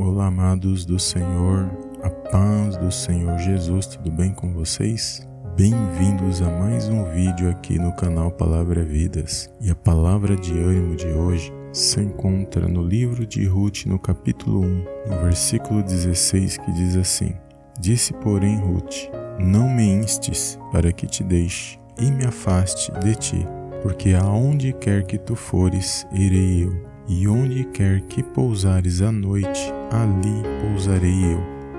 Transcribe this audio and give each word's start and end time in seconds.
Olá, 0.00 0.26
amados 0.26 0.84
do 0.84 0.96
Senhor, 0.96 1.68
a 2.04 2.08
paz 2.08 2.76
do 2.76 2.88
Senhor 2.88 3.36
Jesus, 3.36 3.84
tudo 3.84 4.12
bem 4.12 4.32
com 4.32 4.52
vocês? 4.52 5.26
Bem-vindos 5.56 6.40
a 6.40 6.48
mais 6.48 6.88
um 6.88 7.02
vídeo 7.10 7.50
aqui 7.50 7.80
no 7.80 7.92
canal 7.96 8.30
Palavra 8.30 8.84
Vidas. 8.84 9.52
E 9.60 9.72
a 9.72 9.74
palavra 9.74 10.36
de 10.36 10.52
ânimo 10.52 10.94
de 10.94 11.08
hoje 11.08 11.52
se 11.72 12.00
encontra 12.00 12.68
no 12.68 12.80
livro 12.80 13.26
de 13.26 13.44
Ruth, 13.44 13.86
no 13.86 13.98
capítulo 13.98 14.60
1, 14.60 14.84
no 15.10 15.18
versículo 15.24 15.82
16, 15.82 16.58
que 16.58 16.70
diz 16.70 16.94
assim: 16.94 17.34
Disse, 17.80 18.14
porém, 18.14 18.56
Ruth: 18.56 19.10
Não 19.40 19.68
me 19.68 19.82
instes 19.82 20.56
para 20.70 20.92
que 20.92 21.08
te 21.08 21.24
deixe 21.24 21.76
e 21.98 22.08
me 22.08 22.24
afaste 22.24 22.92
de 23.00 23.16
ti, 23.16 23.46
porque 23.82 24.14
aonde 24.14 24.72
quer 24.74 25.04
que 25.04 25.18
tu 25.18 25.34
fores, 25.34 26.06
irei 26.12 26.62
eu 26.62 26.87
e 27.08 27.26
onde 27.26 27.64
quer 27.64 28.02
que 28.02 28.22
pousares 28.22 29.00
à 29.00 29.10
noite, 29.10 29.72
ali 29.90 30.42
pousarei 30.60 31.32
eu. 31.32 31.38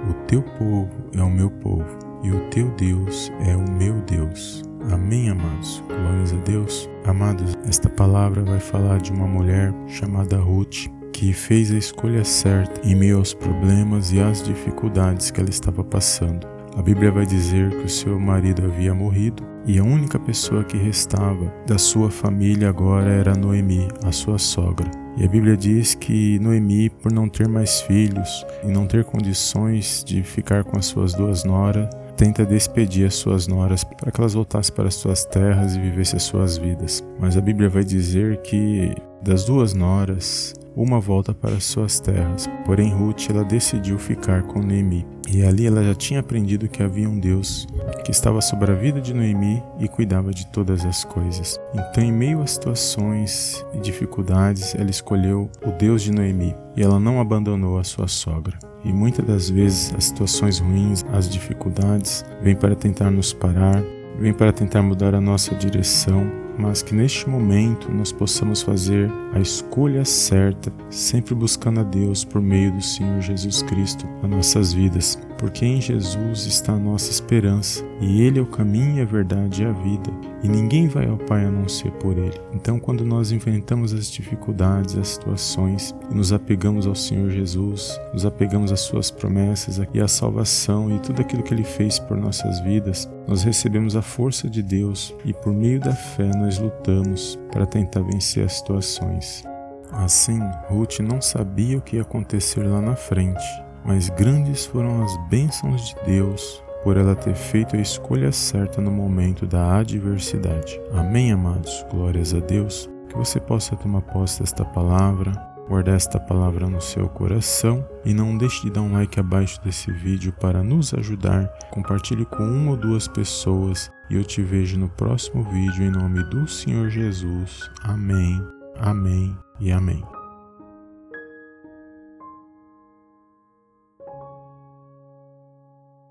O 0.10 0.14
teu 0.26 0.42
povo 0.42 0.90
é 1.16 1.22
o 1.22 1.30
meu 1.30 1.52
povo, 1.52 1.86
e 2.24 2.32
o 2.32 2.40
teu 2.50 2.70
Deus 2.72 3.32
é 3.46 3.56
o 3.56 3.70
meu 3.70 4.02
Deus. 4.02 4.64
Amém, 4.92 5.30
amados. 5.30 5.84
Glórias 5.88 6.34
a 6.34 6.38
Deus. 6.38 6.90
Amados, 7.06 7.56
esta 7.68 7.90
palavra 7.90 8.44
vai 8.44 8.60
falar 8.60 9.00
de 9.00 9.12
uma 9.12 9.28
mulher 9.28 9.74
chamada 9.88 10.38
Ruth, 10.38 10.88
que 11.14 11.34
fez 11.34 11.72
a 11.72 11.78
escolha 11.78 12.24
certa 12.24 12.88
em 12.88 12.96
meio 12.96 13.18
aos 13.18 13.34
problemas 13.34 14.12
e 14.12 14.20
às 14.20 14.42
dificuldades 14.42 15.30
que 15.30 15.40
ela 15.40 15.50
estava 15.50 15.84
passando. 15.84 16.48
A 16.80 16.82
Bíblia 16.82 17.12
vai 17.12 17.26
dizer 17.26 17.72
que 17.72 17.84
o 17.84 17.90
seu 17.90 18.18
marido 18.18 18.64
havia 18.64 18.94
morrido 18.94 19.44
e 19.68 19.78
a 19.78 19.84
única 19.84 20.18
pessoa 20.18 20.64
que 20.64 20.78
restava 20.78 21.54
da 21.68 21.78
sua 21.78 22.10
família 22.10 22.70
agora 22.70 23.10
era 23.10 23.36
Noemi, 23.36 23.90
a 24.06 24.14
sua 24.14 24.38
sogra. 24.38 24.90
E 25.18 25.26
a 25.26 25.28
Bíblia 25.28 25.58
diz 25.58 25.94
que 25.94 26.40
Noemi, 26.40 26.90
por 26.90 27.12
não 27.12 27.28
ter 27.28 27.50
mais 27.50 27.82
filhos 27.82 28.46
e 28.64 28.68
não 28.68 28.88
ter 28.88 29.04
condições 29.04 30.06
de 30.06 30.24
ficar 30.24 30.64
com 30.64 30.78
as 30.78 30.86
suas 30.86 31.14
duas 31.14 31.44
noras, 31.44 31.90
tenta 32.16 32.46
despedir 32.46 33.08
as 33.08 33.16
suas 33.16 33.46
noras 33.46 33.84
para 33.84 34.10
que 34.10 34.22
elas 34.22 34.34
voltassem 34.34 34.74
para 34.74 34.88
as 34.88 34.96
suas 34.96 35.26
terras 35.26 35.76
e 35.76 35.82
vivessem 35.82 36.16
as 36.16 36.24
suas 36.24 36.58
vidas. 36.58 37.04
Mas 37.20 37.36
a 37.36 37.42
Bíblia 37.42 37.68
vai 37.68 37.84
dizer 37.84 38.38
que 38.38 38.96
das 39.22 39.44
duas 39.44 39.74
noras, 39.74 40.54
uma 40.82 41.00
volta 41.00 41.34
para 41.34 41.60
suas 41.60 42.00
terras. 42.00 42.50
Porém, 42.66 42.94
Ruth 42.94 43.30
ela 43.30 43.44
decidiu 43.44 44.00
ficar 44.00 44.44
com 44.44 44.62
Noemi. 44.62 45.06
E 45.28 45.44
ali 45.44 45.68
ela 45.68 45.84
já 45.84 45.94
tinha 45.94 46.22
aprendido 46.22 46.70
que 46.70 46.82
havia 46.82 47.08
um 47.08 47.20
Deus 47.20 47.68
que 48.04 48.12
estava 48.12 48.42
sobre 48.42 48.72
a 48.72 48.76
vida 48.76 49.02
de 49.02 49.14
Noemi 49.14 49.62
e 49.78 49.88
cuidava 49.88 50.32
de 50.32 50.48
todas 50.48 50.86
as 50.86 51.04
coisas. 51.04 51.60
Então, 51.74 52.04
em 52.04 52.12
meio 52.12 52.42
a 52.42 52.48
situações 52.48 53.64
e 53.74 53.80
dificuldades, 53.80 54.74
ela 54.74 54.90
escolheu 54.90 55.52
o 55.66 55.72
Deus 55.72 56.02
de 56.02 56.12
Noemi 56.12 56.56
e 56.76 56.82
ela 56.82 57.00
não 57.00 57.20
abandonou 57.20 57.78
a 57.78 57.84
sua 57.84 58.08
sogra. 58.08 58.58
E 58.84 58.94
muitas 58.94 59.26
das 59.26 59.50
vezes 59.50 59.94
as 59.94 60.06
situações 60.06 60.60
ruins, 60.60 61.06
as 61.12 61.30
dificuldades, 61.30 62.24
vêm 62.42 62.56
para 62.56 62.76
tentar 62.76 63.12
nos 63.12 63.34
parar, 63.34 63.84
vêm 64.20 64.34
para 64.34 64.52
tentar 64.52 64.82
mudar 64.82 65.16
a 65.16 65.22
nossa 65.22 65.56
direção, 65.56 66.30
mas 66.58 66.82
que 66.82 66.94
neste 66.94 67.30
momento 67.30 67.90
nós 67.92 68.12
possamos 68.12 68.62
fazer 68.62 69.10
a 69.34 69.40
escolha 69.40 70.04
certa, 70.04 70.72
sempre 70.90 71.34
buscando 71.34 71.80
a 71.80 71.84
Deus 71.84 72.26
por 72.26 72.42
meio 72.42 72.72
do 72.74 72.82
Senhor 72.82 73.22
Jesus 73.22 73.62
Cristo 73.64 74.06
nas 74.22 74.30
nossas 74.30 74.74
vidas, 74.74 75.18
porque 75.40 75.66
em 75.66 75.82
Jesus 75.82 76.46
está 76.46 76.74
a 76.74 76.80
nossa 76.80 77.10
esperança 77.10 77.84
e 78.02 78.22
Ele 78.22 78.40
é 78.40 78.42
o 78.42 78.46
caminho, 78.46 79.02
a 79.02 79.06
verdade 79.06 79.64
e 79.64 79.66
a 79.66 79.72
vida, 79.72 80.12
e 80.44 80.50
ninguém 80.50 80.88
vai 80.88 81.08
ao 81.08 81.18
Pai 81.18 81.46
a 81.46 81.52
não 81.52 81.68
ser 81.68 81.92
por 81.94 82.18
Ele. 82.18 82.40
Então, 82.54 82.78
quando 82.78 83.06
nós 83.06 83.32
enfrentamos 83.32 83.94
as 83.94 84.12
dificuldades, 84.12 84.98
as 84.98 85.08
situações 85.08 85.96
e 86.12 86.14
nos 86.14 86.34
apegamos 86.34 86.86
ao 86.86 86.94
Senhor 86.94 87.30
Jesus, 87.30 88.00
nos 88.14 88.26
apegamos 88.26 88.72
às 88.72 88.82
Suas 88.82 89.10
promessas 89.10 89.80
e 89.94 90.02
à 90.02 90.08
salvação 90.08 90.94
e 90.94 91.00
tudo 91.00 91.22
aquilo 91.22 91.42
que 91.42 91.54
Ele 91.54 91.64
fez 91.64 91.98
por 92.00 92.18
nossas 92.18 92.60
vidas, 92.60 93.10
nós 93.26 93.44
recebemos 93.44 93.96
a 93.96 94.02
força 94.02 94.50
de 94.50 94.62
Deus 94.62 95.16
e 95.24 95.34
por 95.34 95.54
meio 95.54 95.80
da 95.80 95.94
fé 95.94 96.30
nós 96.36 96.60
lutamos 96.60 97.40
para 97.52 97.66
tentar 97.66 98.02
vencer 98.02 98.44
as 98.44 98.54
situações. 98.54 99.44
Assim, 99.92 100.40
Ruth 100.68 101.00
não 101.00 101.22
sabia 101.22 101.78
o 101.78 101.82
que 101.82 101.96
ia 101.96 102.04
acontecer 102.04 102.62
lá 102.62 102.82
na 102.82 102.96
frente, 102.96 103.44
mas 103.84 104.10
grandes 104.10 104.66
foram 104.66 105.04
as 105.04 105.18
bênçãos 105.30 105.90
de 105.90 105.96
Deus 106.06 106.64
por 106.84 106.96
ela 106.96 107.16
ter 107.16 107.36
feito 107.36 107.76
a 107.76 107.80
escolha 107.80 108.32
certa 108.32 108.82
no 108.82 108.92
momento 108.92 109.46
da 109.46 109.78
adversidade. 109.78 110.80
Amém, 110.94 111.32
amados? 111.32 111.86
Glórias 111.92 112.34
a 112.34 112.40
Deus. 112.40 112.90
Que 113.10 113.18
você 113.18 113.40
possa 113.40 113.76
tomar 113.76 114.02
posse 114.02 114.40
desta 114.40 114.64
palavra 114.64 115.50
Guarde 115.70 115.92
esta 115.92 116.20
palavra 116.20 116.68
no 116.68 116.82
seu 116.82 117.08
coração 117.08 117.88
e 118.04 118.12
não 118.12 118.36
deixe 118.36 118.64
de 118.64 118.72
dar 118.72 118.82
um 118.82 118.94
like 118.94 119.20
abaixo 119.20 119.62
desse 119.64 119.92
vídeo 119.92 120.34
para 120.42 120.64
nos 120.64 120.96
ajudar. 120.96 121.46
Compartilhe 121.70 122.26
com 122.26 122.44
uma 122.44 122.72
ou 122.72 122.78
duas 122.78 123.08
pessoas 123.08 123.92
e 124.10 124.16
eu 124.16 124.24
te 124.24 124.42
vejo 124.42 124.80
no 124.80 124.90
próximo 124.90 125.44
vídeo 125.44 125.84
em 125.84 125.92
nome 125.92 126.24
do 126.24 126.48
Senhor 126.48 126.90
Jesus. 126.90 127.70
Amém, 127.84 128.44
amém 128.80 129.38
e 129.60 129.72
amém. 129.72 130.04